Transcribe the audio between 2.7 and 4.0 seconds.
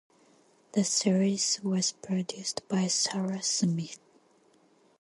Sarah Smith.